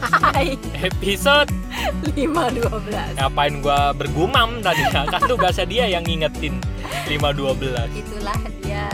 [0.00, 0.56] Hai.
[0.80, 1.52] Episode
[2.16, 4.80] 512 ngapain gua bergumam tadi?
[5.12, 6.56] Kan tugasnya dia yang ngingetin
[7.06, 8.88] 512 Itulah dia.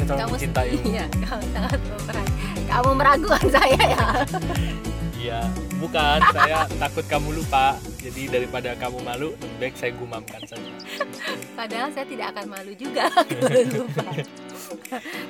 [0.00, 1.80] Kamu mencintai Iya kamu sangat
[2.66, 4.06] Kamu meragukan saya ya.
[5.20, 5.40] Iya
[5.76, 6.18] bukan.
[6.32, 7.76] Saya takut kamu lupa.
[8.00, 10.72] Jadi daripada kamu malu lebih baik saya gumamkan saja.
[11.52, 13.10] Padahal saya tidak akan malu juga
[13.42, 14.06] kalau lupa.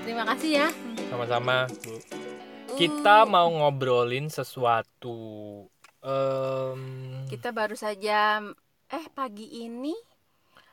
[0.07, 0.69] Terima kasih ya.
[1.11, 2.20] Sama-sama bu
[2.79, 5.19] kita mau ngobrolin sesuatu
[6.01, 6.81] Em,
[7.29, 8.41] Kita baru saja
[8.89, 9.93] Eh pagi ini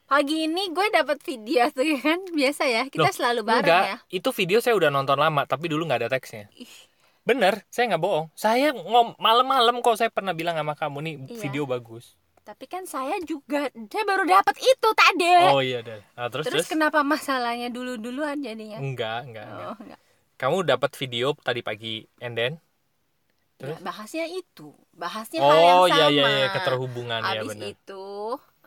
[0.08, 3.98] Pagi ini gue dapat video tuh kan Biasa ya Kita Loh, selalu bareng enggak ya
[4.08, 6.72] itu video saya udah nonton lama tapi dulu nggak ada teksnya Ih.
[7.28, 11.40] bener saya nggak bohong saya ngom malam-malam kok saya pernah bilang sama kamu nih Iya.
[11.44, 12.16] video bagus
[12.48, 16.64] Tapi kan saya juga Saya baru dapat itu tadi oh iya deh nah, terus terus,
[16.64, 18.80] terus, kenapa masalahnya dulu-duluan jadinya?
[18.80, 19.68] enggak enggak, enggak.
[19.68, 20.00] Oh, enggak.
[20.38, 22.54] Kamu dapat video tadi pagi and then
[23.58, 23.82] Ya, Terus?
[23.82, 25.98] bahasnya itu, bahasnya hal yang oh sama.
[25.98, 28.06] iya iya iya keterhubungan ya Habis benar itu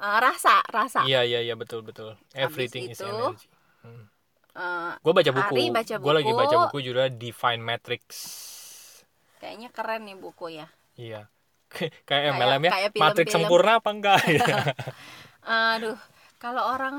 [0.02, 1.00] eh, rasa, rasa.
[1.06, 3.46] iya iya iya betul betul everything is itu, energy
[3.86, 4.04] hmm.
[4.50, 8.02] Eh, gue baca buku gue lagi baca buku juga Divine Matrix
[9.38, 10.66] kayaknya keren nih buku ya.
[10.98, 11.30] iya
[12.08, 13.46] kayak MLM ya kayak Matrix film-film.
[13.46, 14.42] sempurna apa enggak ya
[15.70, 15.96] Aduh,
[16.42, 16.96] kalau orang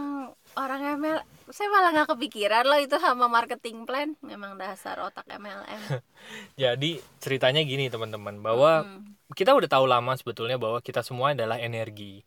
[0.63, 1.17] orang ML,
[1.55, 4.09] saya malah nggak kepikiran loh itu sama marketing plan.
[4.29, 5.83] Memang dasar otak MLM.
[6.61, 6.89] jadi
[7.23, 12.23] ceritanya gini teman-teman bahwa Hmm, kita udah tahu lama sebetulnya bahwa kita semua adalah energi.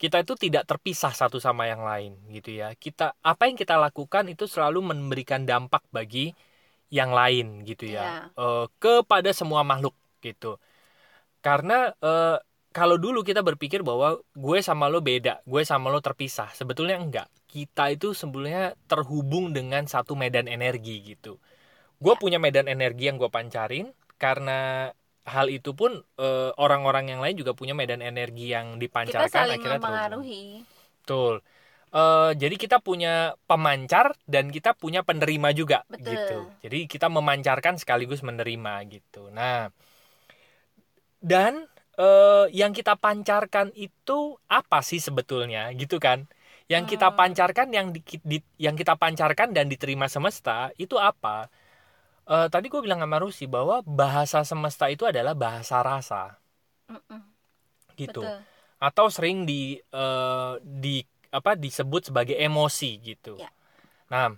[0.00, 2.74] Kita itu tidak terpisah satu sama yang lain gitu ya.
[2.76, 6.34] Kita apa yang kita lakukan itu selalu memberikan dampak bagi
[6.92, 8.16] yang lain gitu ya.
[8.38, 10.58] Eh, kepada semua makhluk gitu.
[11.44, 12.36] Karena eh,
[12.76, 16.52] kalau dulu kita berpikir bahwa gue sama lo beda, gue sama lo terpisah.
[16.52, 17.28] Sebetulnya enggak.
[17.48, 21.40] Kita itu sebenarnya terhubung dengan satu medan energi gitu.
[21.96, 22.20] Gue Ya.
[22.20, 24.92] punya medan energi yang gue pancarin karena
[25.24, 29.56] hal itu pun eh, orang-orang yang lain juga punya medan energi yang kita dipancarkan saling
[29.56, 29.80] akhirnya terhubung.
[29.80, 30.44] mempengaruhi.
[31.00, 31.34] Betul.
[31.96, 33.14] Eh, jadi kita punya
[33.48, 36.12] pemancar dan kita punya penerima juga Betul.
[36.12, 36.38] gitu.
[36.60, 39.32] Jadi kita memancarkan sekaligus menerima gitu.
[39.32, 39.72] Nah,
[41.24, 41.64] dan
[42.00, 46.18] eh, yang kita pancarkan itu apa sih sebetulnya gitu kan?
[46.72, 47.18] Yang kita Hmm.
[47.18, 51.48] pancarkan yang di, di- yang kita pancarkan dan diterima semesta itu apa?
[52.28, 56.22] Eh, tadi gue bilang sama Rusi bahwa bahasa semesta itu adalah bahasa rasa
[56.90, 57.22] Mm-mm,
[57.96, 58.46] gitu Betul.
[58.76, 61.00] atau sering di eh, di
[61.32, 63.36] apa disebut sebagai emosi gitu.
[63.36, 63.50] Ya.
[64.12, 64.36] Nah,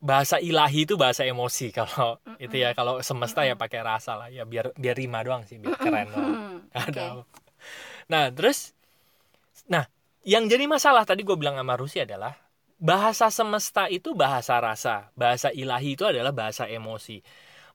[0.00, 2.38] bahasa ilahi itu bahasa emosi kalau Mm-mm.
[2.40, 3.58] itu ya kalau semesta ya Mm-mm.
[3.58, 6.36] pakai rasa lah ya biar biar rima doang sih biar keren doang.
[6.40, 7.02] Hmm, Ada.
[7.04, 7.26] oke.
[8.10, 8.74] Nah, terus
[9.70, 9.84] nah,
[10.26, 12.36] yang jadi masalah tadi gue bilang sama Rusi adalah
[12.80, 17.20] bahasa semesta itu bahasa rasa, bahasa ilahi itu adalah bahasa emosi.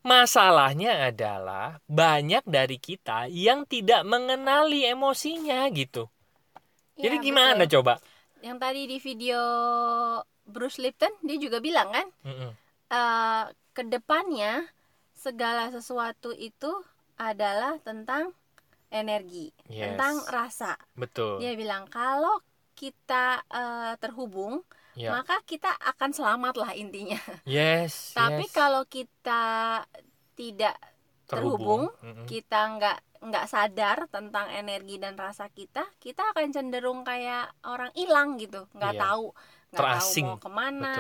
[0.06, 6.07] Masalahnya adalah banyak dari kita yang tidak mengenali emosinya gitu.
[7.03, 7.69] Jadi Ya, gimana betul.
[7.69, 8.00] coba?
[8.46, 9.40] Yang tadi di video
[10.45, 12.51] Bruce Lipton dia juga bilang kan, Mm-mm.
[12.89, 14.63] eh ke depannya
[15.11, 16.72] segala sesuatu itu
[17.16, 18.31] adalah tentang
[18.88, 19.97] energi, Yes.
[19.97, 20.78] tentang rasa.
[20.94, 21.41] Betul.
[21.41, 22.39] Dia bilang kalau
[22.73, 24.61] kita eh, terhubung,
[24.95, 25.11] Ya.
[25.11, 27.19] maka kita akan selamat lah intinya.
[27.44, 28.16] Yes.
[28.16, 28.53] Tapi yes.
[28.53, 29.44] kalau kita
[30.35, 30.75] tidak
[31.25, 32.23] terhubung, Mm-mm.
[32.29, 38.38] kita nggak nggak sadar tentang energi dan rasa kita, kita akan cenderung kayak orang hilang
[38.38, 39.01] gitu, nggak Iya.
[39.01, 39.25] tahu,
[39.75, 40.94] nggak tahu mau ke mana,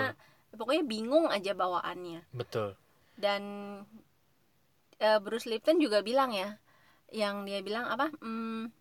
[0.51, 2.21] pokoknya bingung aja bawaannya.
[2.29, 2.75] Betul.
[3.15, 3.41] Dan
[4.97, 6.59] eh, Bruce Lipton juga bilang ya,
[7.09, 8.11] yang dia bilang apa?
[8.19, 8.71] Hmm,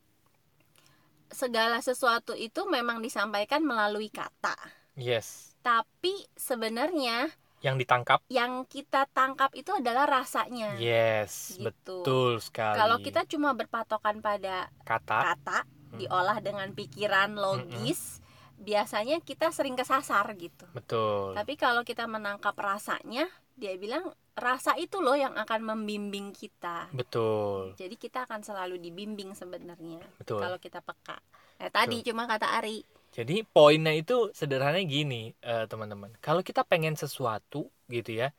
[1.29, 4.55] segala sesuatu itu memang disampaikan melalui kata,
[4.95, 5.55] Yes.
[5.61, 8.19] tapi sebenarnya Yang ditangkap.
[8.29, 10.77] yang kita tangkap itu adalah rasanya.
[10.79, 11.57] Yes.
[11.59, 11.65] Gitu.
[11.65, 12.77] Betul sekali.
[12.77, 15.35] Kalau kita cuma berpatokan pada kata.
[15.35, 15.59] kata
[15.95, 15.99] Hmm.
[16.03, 18.19] diolah dengan pikiran logis
[18.59, 21.35] biasanya kita sering kesasar gitu Betul.
[21.35, 27.75] tapi kalau kita menangkap rasanya dia bilang rasa itu loh yang akan membimbing kita Betul.
[27.79, 30.43] jadi kita akan selalu dibimbing sebenarnya Betul.
[30.43, 31.19] kalau kita peka
[31.63, 32.83] eh tadi cuma kata Ari
[33.15, 36.11] Jadi poinnya itu sederhananya gini, eh, teman-teman.
[36.19, 38.35] Kalau kita pengen sesuatu gitu ya,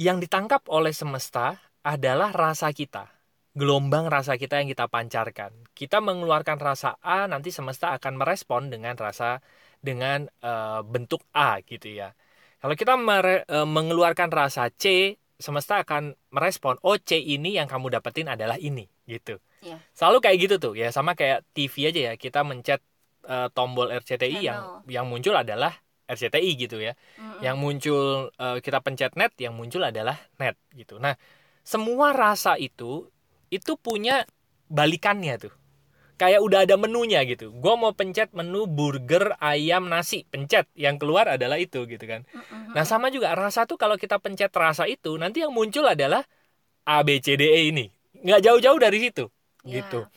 [0.00, 3.15] yang ditangkap oleh semesta adalah rasa kita.
[3.56, 5.48] Gelombang rasa kita yang kita pancarkan.
[5.72, 9.40] Kita mengeluarkan rasa A, nanti semesta akan merespon dengan rasa
[9.80, 12.12] dengan eh, bentuk A gitu ya.
[12.60, 17.96] Kalau kita mere- eh, mengeluarkan rasa C, semesta akan merespon, oh C ini yang kamu
[17.96, 19.40] dapetin adalah ini gitu.
[19.64, 19.80] Iya.
[19.96, 22.14] Selalu kayak gitu tuh ya, sama kayak TV aja ya.
[22.20, 22.84] Kita mencet
[23.24, 24.92] eh, tombol RCTI yang Channel.
[24.92, 25.72] yang muncul adalah
[26.12, 26.92] RCTI gitu ya.
[27.16, 27.40] Mm-mm.
[27.40, 28.04] Yang muncul
[28.36, 31.00] eh, kita pencet net, yang muncul adalah net gitu.
[31.00, 31.16] Nah,
[31.64, 33.08] semua rasa itu
[33.50, 34.24] itu punya
[34.70, 35.54] balikannya tuh.
[36.16, 37.52] Kayak udah ada menunya gitu.
[37.52, 40.24] Gue mau pencet menu burger ayam nasi.
[40.32, 40.64] Pencet.
[40.72, 42.24] Yang keluar adalah itu gitu kan.
[42.72, 46.24] Nah sama juga rasa tuh kalau kita pencet rasa itu nanti yang muncul adalah
[46.88, 47.86] A B C D E ini.
[48.24, 49.28] Nggak jauh-jauh dari situ
[49.66, 49.82] Ya.
[49.82, 50.08] gitu.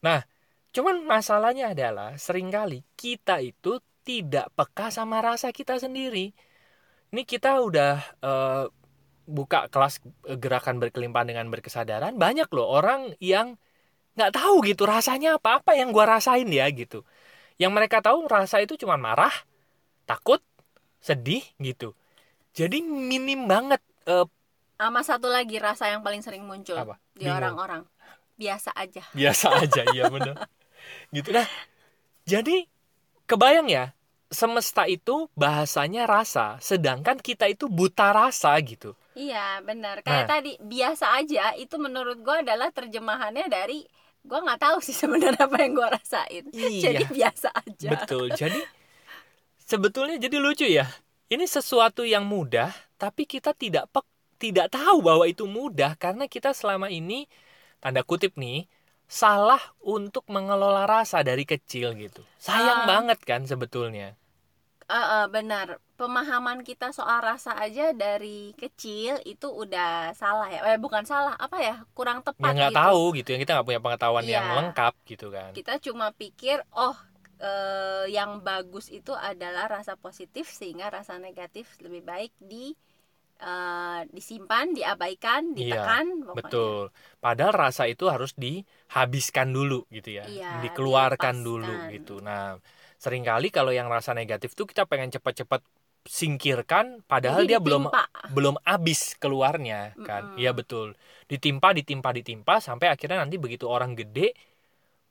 [0.00, 0.24] Nah
[0.74, 6.32] cuman masalahnya adalah sering kali kita itu tidak peka sama rasa kita sendiri.
[7.12, 7.92] Ini kita udah
[8.24, 8.64] eh,
[9.24, 13.56] buka kelas eh, gerakan berkelimpahan dengan berkesadaran banyak loh orang yang
[14.14, 17.02] nggak tahu gitu rasanya apa apa yang gua rasain ya gitu.
[17.58, 19.32] Yang mereka tahu rasa itu cuma marah
[20.06, 20.42] takut
[21.02, 21.92] sedih gitu.
[22.54, 24.26] Jadi minim banget eh,
[24.78, 26.98] sama satu lagi rasa yang paling sering muncul Apa?
[27.14, 27.82] di orang-orang.
[28.34, 29.02] Biasa aja.
[29.18, 30.38] Biasa aja iya bener.
[31.10, 31.30] Gitu.
[31.34, 31.46] Nah
[32.26, 32.66] jadi
[33.26, 33.94] kebayang ya
[34.34, 40.02] semesta itu bahasanya rasa sedangkan kita itu buta rasa gitu Iya benar.
[40.02, 40.30] Kayak Nah.
[40.30, 43.86] tadi biasa aja itu menurut gue adalah terjemahannya dari
[44.20, 46.44] gue nggak tahu sih sebenarnya apa yang gue rasain.
[46.50, 46.80] Iya.
[46.90, 47.88] jadi biasa aja.
[47.94, 48.34] Betul.
[48.40, 48.60] Jadi
[49.56, 50.86] sebetulnya jadi lucu ya.
[51.26, 54.04] Ini sesuatu yang mudah tapi kita tidak pek
[54.36, 57.24] tidak tahu bahwa itu mudah karena kita selama ini
[57.80, 58.66] tanda kutip nih
[59.04, 62.20] salah untuk mengelola rasa dari kecil gitu.
[62.36, 62.88] Sayang Ah.
[62.88, 64.16] banget kan sebetulnya
[64.84, 70.76] Eh, eh, benar pemahaman kita soal rasa aja dari kecil itu udah salah ya eh
[70.84, 72.78] bukan salah apa ya kurang ya tepat nggak gitu.
[72.80, 74.56] tahu gitu ya kita nggak punya pengetahuan yang Iya.
[74.58, 76.96] lengkap gitu kan kita cuma pikir oh
[77.40, 82.74] eh, yang bagus itu adalah rasa positif sehingga rasa negatif lebih baik di
[83.42, 86.38] eh, disimpan diabaikan Iya, ditekan pokoknya.
[86.38, 86.78] Betul.
[87.22, 90.22] Padahal rasa itu harus dihabiskan dulu gitu ya.
[90.26, 91.46] Iya, Dikeluarkan dilepaskan.
[91.46, 92.12] dulu gitu.
[92.26, 92.58] Nah,
[93.04, 95.60] sering kali kalau yang rasa negatif tuh kita pengen cepat-cepat
[96.04, 98.02] singkirkan padahal Jadi dia belum ditimpa.
[98.36, 100.22] belum habis keluarnya kan.
[100.40, 100.96] Iya betul.
[101.30, 104.36] Ditimpa, ditimpa, ditimpa sampai akhirnya nanti begitu orang gede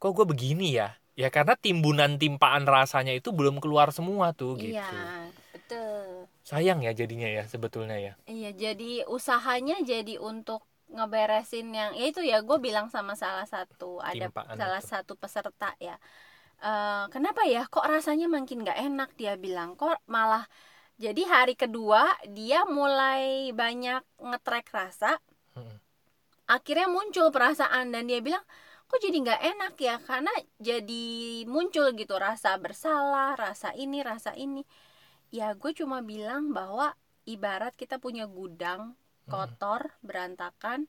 [0.01, 0.89] kok gue begini ya?
[1.13, 4.73] Ya karena timbunan timpaan rasanya itu belum keluar semua tuh gitu.
[4.73, 8.13] iya betul Sayang ya jadinya ya sebetulnya ya.
[8.27, 13.97] Iya, jadi usahanya jadi untuk ngeberesin yang ya itu ya gue bilang sama salah satu
[14.03, 14.89] ada Timpaan salah itu.
[14.91, 15.95] satu peserta ya.
[16.63, 17.61] Eh, kenapa ya?
[17.73, 19.09] Kok rasanya makin gak enak?
[19.19, 20.45] Dia bilang kok malah
[21.03, 22.01] jadi hari kedua
[22.37, 25.19] dia mulai banyak ngetrek rasa.
[26.47, 28.43] Akhirnya muncul perasaan dan dia bilang
[28.87, 29.95] kok jadi nggak enak ya?
[30.07, 31.03] Karena jadi
[31.53, 34.63] muncul gitu rasa bersalah rasa ini rasa ini.
[35.37, 36.87] Ya gue cuma bilang bahwa
[37.27, 38.95] ibarat kita punya gudang
[39.31, 40.87] kotor berantakan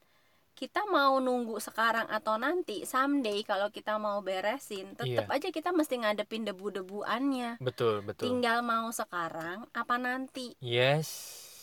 [0.55, 5.35] kita mau nunggu sekarang atau nanti someday kalau kita mau beresin tetap Iya.
[5.35, 8.25] aja kita mesti ngadepin debu-debuannya Betul, betul.
[8.25, 11.11] tinggal mau sekarang apa nanti Yes,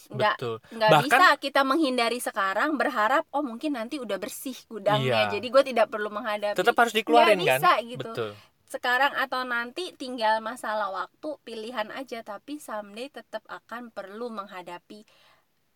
[0.08, 0.56] Nggak- betul.
[0.70, 5.34] nggak Bahkan- bisa kita menghindari sekarang berharap oh mungkin nanti udah bersih gudangnya Iya.
[5.34, 7.60] jadi gue tidak perlu menghadapi Tetap harus dikeluarin Nggak kan?
[7.64, 8.32] bisa gitu Betul.
[8.68, 15.04] sekarang atau nanti tinggal masalah waktu pilihan aja tapi someday tetap akan perlu menghadapi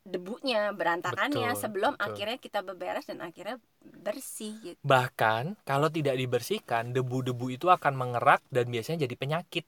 [0.05, 2.05] debunya berantakannya Betul, sebelum betul.
[2.07, 8.41] akhirnya kita beberes dan akhirnya bersih gitu Bahkan kalau tidak dibersihkan, debu-debu itu akan mengerak
[8.55, 9.65] dan biasanya jadi penyakit.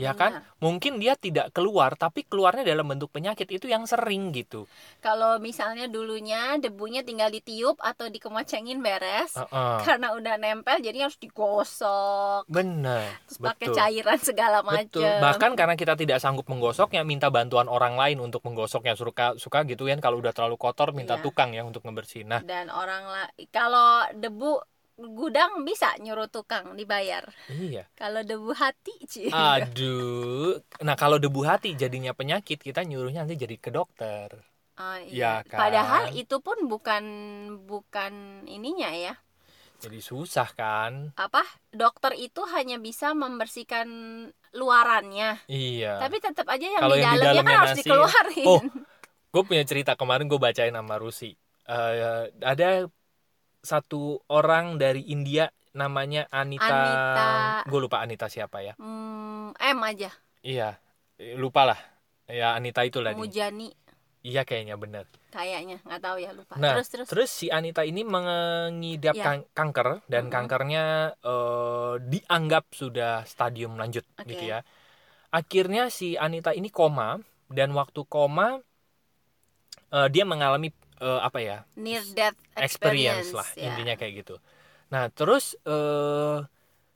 [0.00, 0.40] Ya kan?
[0.40, 0.58] Benar.
[0.58, 4.64] Mungkin dia tidak keluar, tapi keluarnya dalam bentuk penyakit itu yang sering gitu.
[5.02, 9.78] kalau misalnya dulunya debunya tinggal ditiup atau dikemocengin beres Heeh.
[9.82, 15.94] karena udah nempel jadi harus digosok Bener, terus pakai cairan segala macam Bahkan karena kita
[15.98, 18.94] tidak sanggup menggosoknya, minta bantuan orang lain untuk menggosoknya.
[18.94, 21.24] Suka suka gitu kan kalau udah terlalu kotor minta Iya.
[21.24, 22.30] tukang ya untuk ngebersihin.
[22.30, 24.62] Nah, dan orang lah kalau debu
[25.10, 27.84] gudang bisa nyuruh tukang dibayar iya.
[27.98, 29.22] kalau debu hati Ci.
[29.28, 30.62] Aduh.
[30.80, 34.30] Nah, kalau debu hati jadinya penyakit, kita nyuruhnya nanti jadi ke dokter.
[34.72, 35.32] Oh, Iya iya.
[35.44, 35.58] kan?
[35.68, 37.04] padahal itu pun bukan
[37.68, 38.12] bukan
[38.48, 39.14] ininya ya
[39.84, 41.12] Jadi susah kan?
[41.12, 43.84] apa dokter itu hanya bisa membersihkan
[44.56, 46.00] luarannya Iya.
[46.00, 48.60] tapi tetap aja yang Kalau di di dalamnya kan dalamnya harus dikeluarin Oh,
[49.32, 51.36] gue punya cerita kemarin gue bacain sama Rusi.
[51.68, 51.94] Eh,
[52.42, 52.88] ada
[53.62, 56.68] satu orang dari India namanya Anita.
[56.68, 57.28] Anita.
[57.64, 58.74] Gue lupa Anita siapa ya.
[58.76, 60.10] Hmm, M aja
[60.42, 60.76] Iya,
[61.38, 61.80] lupa lah.
[62.26, 63.22] Ya Anita itulah dia.
[63.22, 63.70] Mujani
[64.22, 65.06] Iya kayaknya bener.
[65.32, 69.24] kayaknya nggak tahu ya lupa Nah, terus terus Terus si Anita ini mengidap Ya.
[69.24, 70.34] kan- kanker dan Mm-mm.
[70.34, 70.84] kankernya
[71.18, 74.28] eh, dianggap sudah stadium lanjut Oke.
[74.28, 74.60] gitu ya.
[75.32, 78.60] Akhirnya si Anita ini koma dan waktu koma
[79.90, 80.70] eh, dia mengalami
[81.02, 83.64] eh, apa ya near death experience, experience, lah ya.
[83.74, 84.34] intinya kayak gitu.
[84.94, 86.38] Nah terus eh,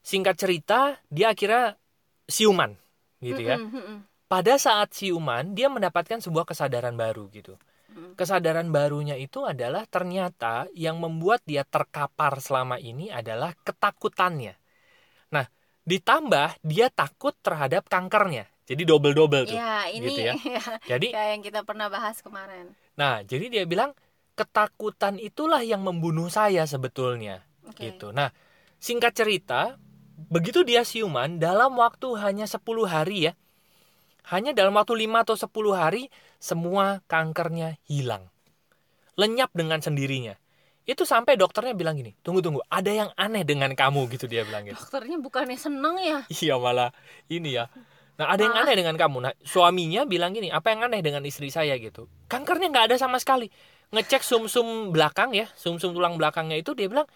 [0.06, 1.74] singkat cerita dia akhirnya
[2.30, 2.78] siuman
[3.18, 3.58] gitu ya.
[4.26, 7.58] Pada saat siuman dia mendapatkan sebuah kesadaran baru gitu.
[8.16, 14.52] Kesadaran barunya itu adalah ternyata yang membuat dia terkapar selama ini adalah ketakutannya.
[15.32, 15.48] Nah,
[15.88, 18.48] ditambah dia takut terhadap kankernya.
[18.68, 19.56] Jadi double-double tuh.
[19.56, 20.32] Ya, ini gitu ya.
[20.96, 22.72] Jadi kayak yang kita pernah bahas kemarin.
[22.96, 23.92] Nah, jadi dia bilang
[24.36, 27.92] ketakutan itulah yang membunuh saya sebetulnya, Oke.
[27.92, 28.12] gitu.
[28.12, 28.32] Nah,
[28.76, 29.80] singkat cerita,
[30.28, 33.32] begitu dia siuman dalam waktu hanya 10 hari ya.
[34.26, 36.12] Hanya dalam waktu 5 atau 10 hari
[36.42, 38.28] semua kankernya hilang.
[39.16, 40.34] Lenyap dengan sendirinya.
[40.86, 44.66] Itu sampai dokternya bilang gini, "Tunggu tunggu, ada yang aneh dengan kamu." gitu dia bilang
[44.66, 44.78] gitu.
[44.78, 46.18] Dokternya bukannya seneng ya?
[46.30, 46.94] Iya malah
[47.26, 47.66] ini ya.
[48.16, 49.18] Nah ada yang aneh dengan kamu.
[49.20, 52.08] Nah suaminya bilang gini, apa yang aneh dengan istri saya gitu?
[52.32, 53.52] Kankernya nggak ada sama sekali.
[53.92, 57.06] Ngecek sumsum belakang ya, sumsum tulang belakangnya itu dia bilang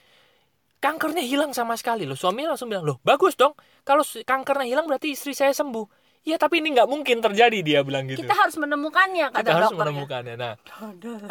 [0.81, 2.17] kankernya hilang sama sekali loh.
[2.17, 3.57] Suaminya langsung bilang loh bagus dong.
[3.85, 6.13] Kalau kankernya hilang berarti istri saya sembuh.
[6.21, 8.21] Iya tapi ini nggak mungkin terjadi dia bilang gitu.
[8.21, 9.85] Kita harus menemukannya kata Kita harus dokternya.
[9.89, 10.35] menemukannya.
[10.37, 10.55] Nah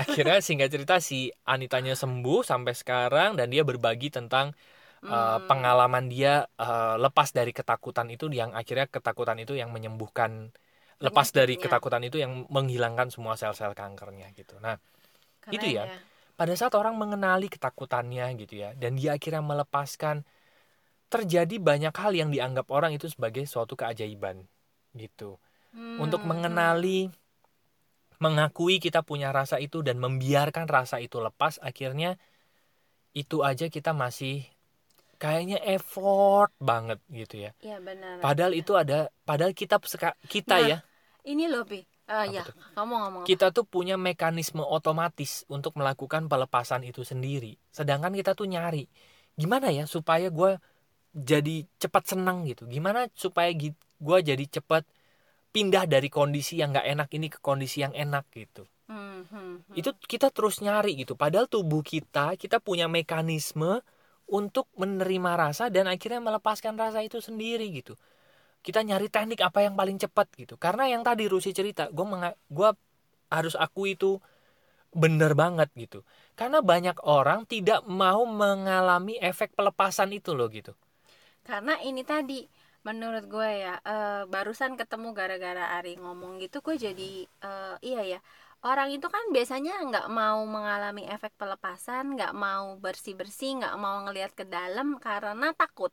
[0.02, 4.50] akhirnya singkat cerita si Anitanya sembuh sampai sekarang dan dia berbagi tentang
[5.08, 5.48] uh, Hmm.
[5.50, 10.52] pengalaman dia uh, lepas dari ketakutan itu yang akhirnya ketakutan itu yang menyembuhkan
[11.00, 11.62] lepas dari Penyakitnya.
[11.62, 14.60] ketakutan itu yang menghilangkan semua sel-sel kankernya gitu.
[14.60, 14.76] Nah,
[15.42, 15.86] Keren itu ya.
[16.40, 20.24] pada saat orang mengenali ketakutannya gitu ya dan dia akhirnya melepaskan
[21.10, 24.46] terjadi banyak hal yang dianggap orang itu sebagai suatu keajaiban
[24.98, 25.38] gitu
[25.74, 26.30] Hmm, untuk hmm.
[26.30, 27.10] mengenali
[28.26, 32.10] mengakui kita punya rasa itu dan membiarkan rasa itu lepas akhirnya
[33.22, 34.34] itu aja kita masih
[35.20, 38.24] kayaknya effort banget gitu ya Iya benar.
[38.24, 39.78] padahal itu ada padahal kita
[40.26, 40.78] kita Nah, ya
[41.28, 41.84] Ini loh, Pi.
[42.10, 42.56] Apa ya, tuh?
[42.74, 43.28] kamu ngomong apa?
[43.30, 48.90] kita tuh punya mekanisme otomatis untuk melakukan pelepasan itu sendiri sedangkan kita tuh nyari
[49.38, 50.58] gimana ya supaya gue
[51.14, 54.84] jadi cepat senang gitu gimana supaya gue jadi cepat
[55.54, 59.76] pindah dari kondisi yang nggak enak ini ke kondisi yang enak gitu Hmm, hmm, hmm.
[59.78, 63.86] itu kita terus nyari gitu padahal tubuh kita kita punya mekanisme
[64.30, 67.98] untuk menerima rasa dan akhirnya melepaskan rasa itu sendiri gitu.
[68.62, 70.56] Kita nyari teknik apa yang paling cepat gitu.
[70.60, 72.06] Karena yang tadi Rusi cerita gue
[72.52, 72.70] gua
[73.30, 74.20] harus aku itu
[74.94, 76.02] bener banget gitu.
[76.34, 80.74] Karena banyak orang tidak mau mengalami efek pelepasan itu loh gitu.
[81.46, 82.46] Karena ini tadi
[82.88, 88.20] menurut gue ya eh, barusan ketemu gara-gara Ari ngomong gitu gue jadi eh, iya ya
[88.64, 94.04] orang itu kan biasanya nggak mau mengalami efek pelepasan nggak mau bersih bersih nggak mau
[94.04, 95.92] ngelihat ke dalam karena takut.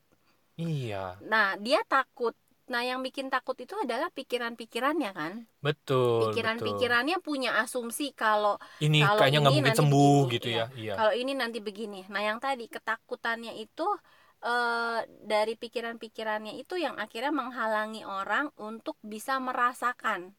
[0.56, 1.20] Iya.
[1.28, 2.34] Nah dia takut.
[2.66, 5.32] Nah yang bikin takut itu adalah pikiran-pikirannya kan?
[5.62, 10.66] Betul pikiran-pikirannya punya asumsi kalau ini kalau kayaknya nggak mungkin sembuh begini, gitu iya.
[10.66, 10.94] ya iya.
[10.98, 12.02] Kalau ini nanti begini.
[12.10, 13.86] Nah, yang tadi ketakutannya itu
[14.42, 20.34] eh, dari pikiran-pikirannya itu yang akhirnya menghalangi orang untuk bisa merasakan,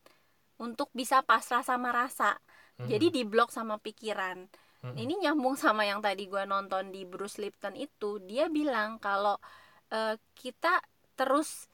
[0.62, 2.38] untuk bisa pasrah sama rasa.
[2.78, 2.90] Mm-mm.
[2.90, 4.46] Jadi diblok sama pikiran.
[4.86, 4.98] Mm-mm.
[4.98, 8.22] Ini nyambung sama yang tadi gua nonton di Bruce Lipton itu.
[8.22, 9.38] Dia bilang kalau
[9.94, 10.82] eh, kita
[11.18, 11.66] terus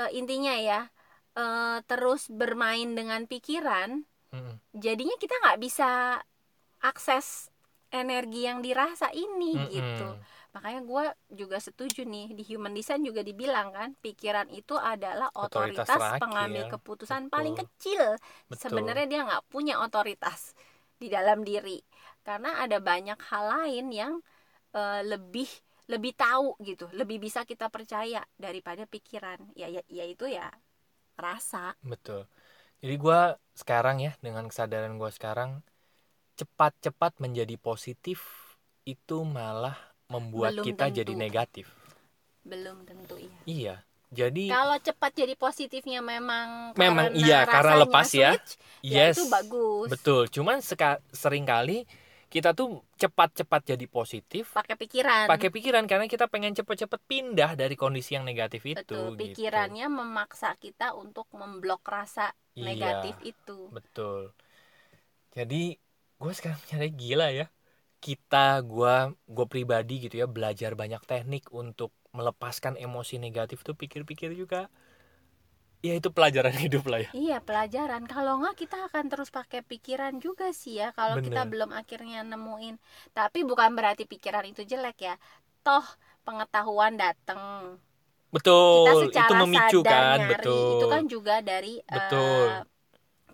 [0.00, 0.90] eh, intinya ya
[1.38, 4.02] eh, terus bermain dengan pikiran
[4.34, 4.54] Mm-mm.
[4.76, 6.20] jadinya kita nggak bisa
[6.82, 7.48] akses
[7.88, 9.72] energi yang dirasa ini Mm-mm.
[9.72, 10.08] gitu
[10.58, 11.04] makanya gue
[11.38, 16.66] juga setuju nih di human design juga dibilang kan pikiran itu adalah Otoritas otoritas, pengambil
[16.66, 17.30] keputusan Betul.
[17.30, 18.02] paling kecil
[18.50, 18.58] Betul.
[18.58, 20.58] sebenarnya dia nggak punya otoritas
[20.98, 21.78] di dalam diri
[22.26, 24.12] karena ada banyak hal lain yang
[24.74, 25.46] eh, lebih
[25.86, 30.50] lebih tahu gitu lebih bisa kita percaya daripada pikiran ya ya, ya itu ya
[31.14, 32.26] rasa Betul.
[32.82, 35.62] Jadi gua sekarang ya dengan kesadaran gua sekarang
[36.38, 38.20] cepat-cepat menjadi positif
[38.86, 39.76] itu malah
[40.08, 40.98] membuat Belum kita tentu.
[40.98, 41.66] jadi negatif.
[42.42, 43.76] belum tentu ya Iya.
[44.08, 48.32] Jadi Kalau cepat jadi positifnya memang Memang karena iya, karena lepas ya.
[48.32, 49.20] switch, ya yes.
[49.20, 49.88] itu bagus.
[49.92, 50.32] Betul.
[50.32, 51.84] Cuman seka- sering kali
[52.26, 55.28] kita tuh cepat-cepat jadi positif Pakai pikiran.
[55.28, 59.12] pakai pikiran karena kita pengen cepet-cepet pindah dari kondisi yang negatif itu Betul.
[59.14, 59.44] gitu.
[59.44, 62.64] Pikirannya memaksa kita untuk memblok rasa Iya.
[62.64, 63.68] negatif itu.
[63.68, 64.32] Betul.
[65.32, 65.76] Jadi
[66.16, 67.52] gue sekarang nyari gila ya.
[68.04, 68.94] Kita, gue,
[69.26, 74.60] gue pribadi gitu ya belajar banyak teknik untuk melepaskan emosi negatif tuh pikir-pikir juga.
[75.86, 77.10] Ya itu pelajaran hidup lah ya.
[77.22, 78.02] Iya pelajaran.
[78.12, 80.86] Kalau nggak kita akan terus pakai pikiran juga sih ya.
[80.98, 82.74] Kalau kita belum akhirnya nemuin.
[83.16, 85.14] Tapi bukan berarti pikiran itu jelek ya.
[85.64, 85.84] Toh
[86.26, 87.40] pengetahuan datang.
[88.72, 88.98] Kita Betul.
[89.02, 90.48] secara Itu memicu sadar kan, nyari.
[90.48, 90.68] betul.
[90.72, 92.60] Itu kan juga dari Betul.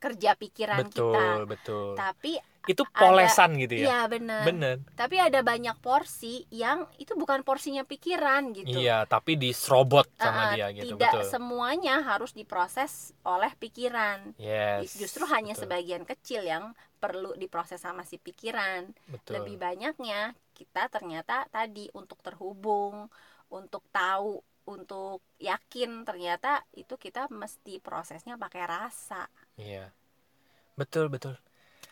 [0.03, 1.43] kerja pikiran betul, kita.
[1.51, 1.99] betul.
[1.99, 2.39] Tapi
[2.73, 4.47] itu polesan gitu ya Iya benar.
[4.47, 6.27] bener Tapi ada banyak porsi
[6.63, 8.79] yang itu bukan porsinya pikiran gitu.
[8.79, 12.93] iya tapi diserobot sama Ah, dia gitu tidak betul semuanya harus diproses
[13.33, 14.21] oleh pikiran.
[14.39, 16.65] yes Justru hanya betul, sebagian kecil yang
[17.03, 18.83] perlu diproses sama si pikiran.
[19.09, 22.97] betul Lebih banyaknya kita ternyata tadi untuk terhubung,
[23.59, 24.39] untuk tahu,
[24.75, 25.19] untuk
[25.51, 29.23] yakin ternyata itu kita mesti prosesnya pakai rasa.
[29.63, 29.83] iya
[30.81, 31.35] betul betul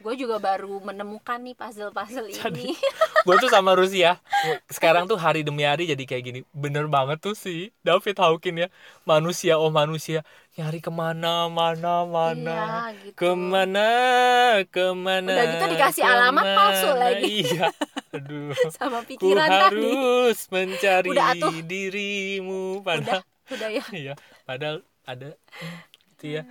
[0.02, 2.74] Gue juga baru menemukan nih puzzle-puzzle ini.
[3.26, 4.18] gue tuh sama Rusia
[4.66, 8.68] sekarang tuh hari demi hari jadi kayak gini bener banget tuh sih David Hawking ya
[9.04, 12.58] manusia oh manusia nyari ke mana mana mana
[12.90, 13.14] Iya, gitu.
[13.14, 13.86] ke mana
[14.66, 17.00] ke mana Udah gitu dikasih alamat palsu ke mana.
[17.00, 17.30] lagi.
[17.46, 17.66] iya
[18.18, 19.62] aduh sama ku pikiran tadi.
[19.86, 21.54] harus mencari Udah, atuh.
[21.62, 23.84] dirimu Udah, padahal udah ya.
[23.94, 25.30] iya padahal ada
[26.10, 26.42] gitu ya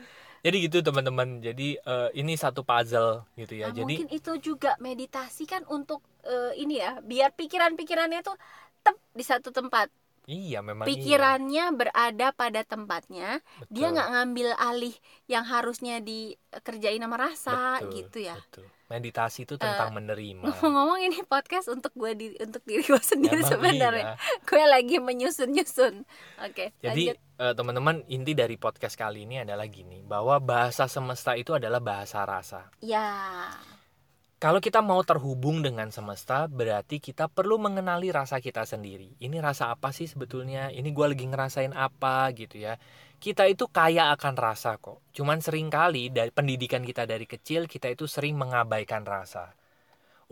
[0.46, 4.74] jadi gitu teman-teman jadi eh, ini satu puzzle gitu ya Nah, jadi mungkin itu juga
[4.82, 8.36] meditasi kan untuk eh, ini ya, biar pikiran-pikirannya tuh
[8.84, 9.88] tep di satu tempat.
[10.32, 10.96] Iya memang iya.
[10.96, 13.94] Pikirannya berada pada tempatnya, dia Betul.
[14.00, 14.96] nggak ngambil alih
[15.28, 18.40] yang harusnya dikerjain sama rasa Betul, gitu ya.
[18.40, 18.66] betul.
[18.88, 24.16] meditasi itu tentang menerima Ngomong-ngomong ini podcast untuk gue di untuk diri gue sendiri sebenarnya.
[24.16, 24.40] iya.
[24.48, 26.04] Gue lagi menyusun-nyusun.
[26.44, 27.18] Oke, Jadi lanjut.
[27.40, 32.24] eh, teman-teman inti dari podcast kali ini adalah gini, bahwa bahasa semesta itu adalah bahasa
[32.24, 32.68] rasa.
[32.84, 33.48] Ya,
[34.42, 39.14] Kalau kita mau terhubung dengan semesta, berarti kita perlu mengenali rasa kita sendiri.
[39.22, 40.74] Ini rasa apa sih sebetulnya?
[40.74, 42.74] Ini gue lagi ngerasain apa gitu ya.
[43.22, 44.98] Kita itu kaya akan rasa kok.
[45.14, 49.54] Cuman sering kali dari pendidikan kita dari kecil, kita itu sering mengabaikan rasa.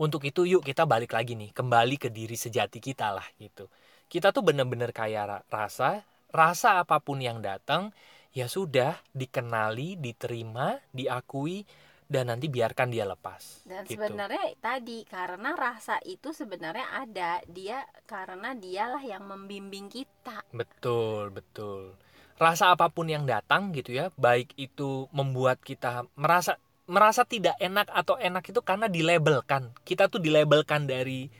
[0.00, 3.70] Untuk itu yuk kita balik lagi nih, kembali ke diri sejati kita lah gitu.
[4.10, 6.02] Kita tuh bener-bener kaya ra- rasa,
[6.34, 7.94] rasa apa pun yang datang,
[8.34, 11.62] ya sudah dikenali, diterima, diakui,
[12.10, 13.62] dan nanti biarkan dia lepas.
[13.62, 14.02] Dan gitu.
[14.02, 20.42] sebenarnya tadi karena rasa itu sebenarnya ada dia karena dialah yang membimbing kita.
[20.50, 21.94] Betul, betul.
[22.34, 26.58] Rasa apa pun yang datang gitu ya, baik itu membuat kita merasa
[26.90, 29.70] merasa tidak enak atau enak itu karena dilabelkan.
[29.86, 31.30] Kita tuh dilabelkan dari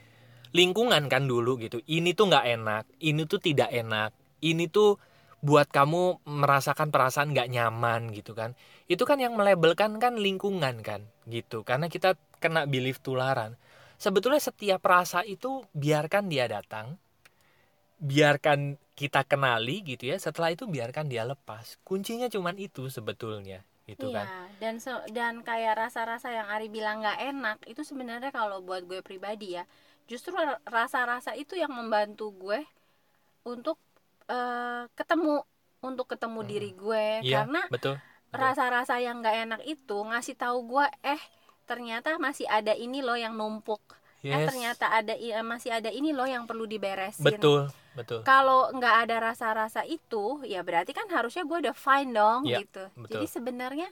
[0.55, 1.83] lingkungan kan dulu gitu.
[1.83, 4.95] Ini tuh nggak enak, ini tuh tidak enak, ini tuh
[5.41, 8.53] buat kamu merasakan perasaan nggak nyaman gitu kan.
[8.93, 11.65] Itu kan yang melabelkan kan lingkungan kan gitu.
[11.69, 13.57] Karena kita kena belief tularan.
[14.01, 16.97] Sebetulnya setiap rasa itu biarkan dia datang,
[18.01, 18.59] biarkan
[18.99, 24.15] kita kenali gitu ya setelah itu biarkan dia lepas kuncinya cuman itu sebetulnya gitu iya,
[24.15, 24.27] kan
[24.61, 28.99] dan se- dan kayak rasa-rasa yang Ari bilang nggak enak itu sebenarnya kalau buat gue
[29.09, 29.63] pribadi ya,
[30.09, 32.59] justru ra- rasa-rasa itu yang membantu gue
[33.53, 33.77] untuk
[34.29, 35.41] eh, ketemu
[35.81, 36.49] untuk ketemu Hmm.
[36.49, 37.05] diri gue.
[37.25, 37.95] Iya karena betul
[38.31, 41.21] rasa-rasa yang nggak enak itu ngasih tahu gue eh
[41.67, 43.81] ternyata masih ada ini loh yang numpuk.
[44.21, 44.47] Eh yes.
[44.53, 47.25] ternyata ada i- masih ada ini loh yang perlu diberesin.
[47.25, 48.21] Betul betul.
[48.23, 52.83] Kalau nggak ada rasa-rasa itu ya berarti kan harusnya gue udah fine dong Iya, gitu.
[52.95, 53.11] betul.
[53.17, 53.89] jadi sebenarnya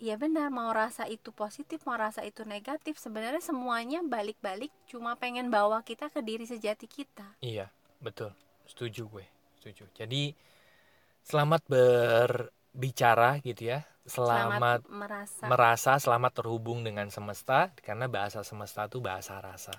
[0.00, 5.48] ya benar mau rasa itu positif mau rasa itu negatif sebenarnya semuanya balik-balik cuma pengen
[5.52, 7.24] bawa kita ke diri sejati kita.
[7.40, 7.68] Iya
[8.00, 8.32] betul.
[8.68, 9.24] Setuju gue
[9.60, 9.84] setuju.
[9.92, 10.32] Jadi
[11.20, 13.84] selamat berbicara gitu ya.
[14.08, 15.44] Selamat, merasa.
[15.46, 19.76] merasa selamat terhubung dengan semesta karena bahasa semesta itu bahasa rasa.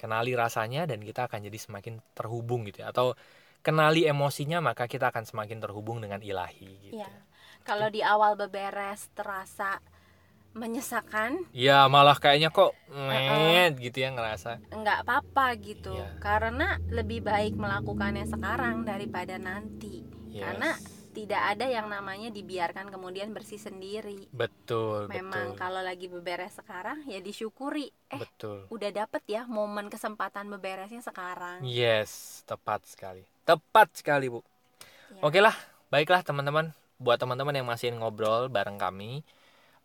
[0.00, 2.90] Kenali rasanya dan kita akan jadi semakin terhubung gitu ya.
[2.90, 3.14] Atau
[3.60, 6.98] kenali emosinya maka kita akan semakin terhubung dengan ilahi gitu.
[6.98, 7.12] Ya
[7.68, 9.76] kalau di awal beberes terasa
[10.58, 11.46] menyesakan?
[11.54, 14.58] Ya malah kayaknya kok met gitu ya ngerasa.
[14.74, 15.94] Nggak apa-apa gitu.
[15.94, 16.18] Iya.
[16.18, 20.04] karena lebih baik melakukannya sekarang daripada nanti.
[20.28, 20.44] Yes.
[20.44, 20.70] karena
[21.18, 24.30] tidak ada yang namanya dibiarkan kemudian bersih sendiri.
[24.30, 25.58] Betul memang betul.
[25.58, 27.90] kalau lagi beberes sekarang ya disyukuri.
[28.12, 28.70] Eh betul.
[28.70, 31.64] udah dapet ya momen kesempatan beberesnya sekarang.
[31.66, 33.26] Yes tepat sekali.
[33.42, 34.46] Tepat sekali bu.
[35.10, 35.26] Ya.
[35.26, 35.56] oke lah
[35.90, 36.70] baiklah teman-teman.
[36.98, 39.22] Buat teman-teman yang masih ngobrol bareng kami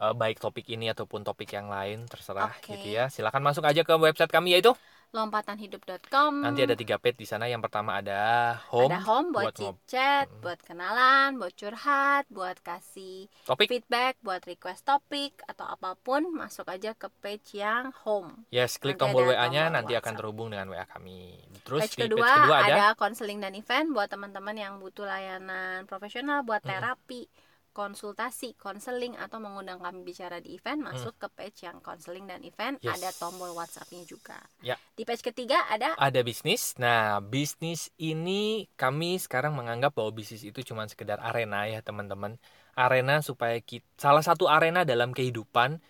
[0.03, 2.75] eh, baik topik ini ataupun topik yang lain terserah Oke.
[2.75, 3.07] gitu ya.
[3.07, 4.73] Silakan masuk aja ke website kami yaitu?
[5.13, 7.45] lompatanhidup.com nanti ada tiga page di sana.
[7.45, 10.41] Yang pertama ada home, ada home buat, chit chat Hmm.
[10.41, 13.69] buat kenalan buat curhat buat kasih topik?
[13.69, 18.41] feedback buat request topik atau apa pun masuk aja ke page yang home.
[18.49, 20.17] Yes klik Nanti tombol ada WA nya tombol nanti akan WhatsApp.
[20.17, 21.21] terhubung dengan WA kami.
[21.61, 25.85] Terus page di kedua, page kedua ada, konseling dan event buat teman-teman yang butuh layanan
[25.85, 27.29] profesional buat terapi
[27.73, 32.77] konsultasi, konseling atau mengundang kami bicara di event masuk ke page yang konseling dan event.
[32.79, 33.01] Yes.
[33.01, 34.37] ada tombol WhatsApp-nya juga.
[34.61, 34.77] Ya.
[34.93, 36.77] Di page ketiga ada ada bisnis.
[36.77, 42.37] Nah, bisnis ini kami sekarang menganggap bahwa bisnis itu cuma sekedar arena ya, teman-teman.
[42.73, 45.81] Arena supaya kita salah satu arena dalam kehidupan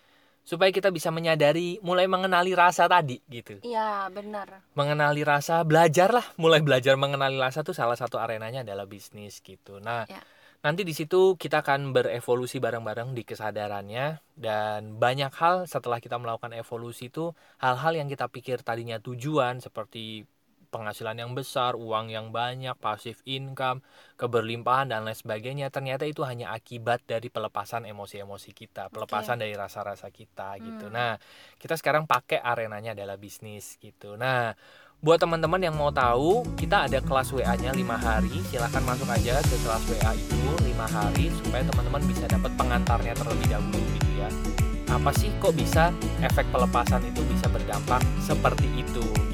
[0.44, 4.60] supaya kita bisa menyadari mulai mengenali rasa tadi gitu Iya, benar.
[4.76, 9.80] mengenali rasa belajar lah mulai belajar mengenali rasa tuh salah satu arenanya adalah bisnis gitu
[9.80, 10.20] nah Ya.
[10.64, 14.06] Nanti di situ kita akan berevolusi bareng-bareng di kesadarannya.
[14.34, 17.30] Dan banyak hal setelah kita melakukan evolusi itu
[17.62, 20.26] hal-hal yang kita pikir tadinya tujuan seperti
[20.74, 23.86] penghasilan yang besar, uang yang banyak, passive income,
[24.18, 30.10] keberlimpahan dan lain sebagainya ternyata itu hanya akibat dari pelepasan emosi-emosi kita, pelepasan dari rasa-rasa
[30.10, 30.90] kita gitu.
[30.90, 30.94] Hmm.
[30.98, 31.12] Nah,
[31.62, 34.18] kita sekarang pakai arenanya adalah bisnis gitu.
[34.18, 34.50] Nah,
[35.04, 38.40] buat teman-teman yang mau tahu, kita ada kelas WA-nya 5 hari.
[38.48, 43.52] Silahkan masuk aja ke kelas WA itu 5 hari supaya teman-teman bisa dapat pengantarnya terlebih
[43.52, 44.28] dahulu gitu ya.
[44.88, 45.92] Apa sih kok bisa
[46.24, 49.33] efek pelepasan itu bisa berdampak seperti itu.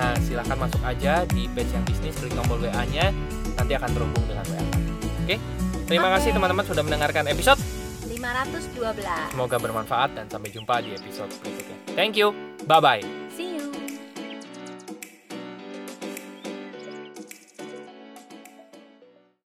[0.00, 3.12] Nah, silahkan masuk aja di page yang bisnis, klik tombol WA-nya,
[3.52, 4.64] nanti akan terhubung dengan WA.
[5.28, 5.36] Oke?
[5.84, 6.14] Terima Oke.
[6.16, 7.60] kasih teman-teman sudah mendengarkan episode.
[8.08, 9.36] 512.
[9.36, 11.76] Semoga bermanfaat dan sampai jumpa di episode berikutnya.
[11.92, 12.32] Thank you.
[12.64, 13.19] Bye-bye.